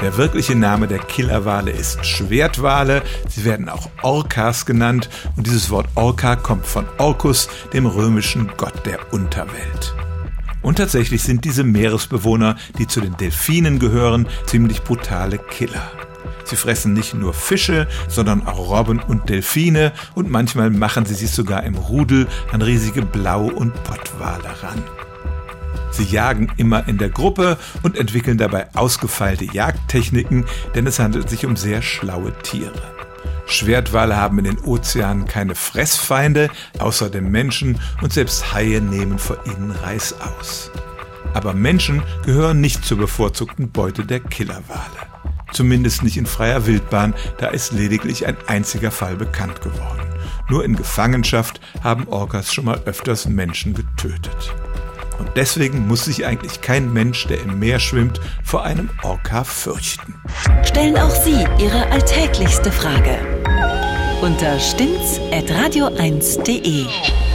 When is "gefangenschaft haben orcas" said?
50.76-52.52